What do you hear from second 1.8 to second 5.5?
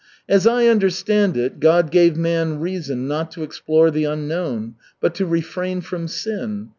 gave man reason not to explore the unknown, but to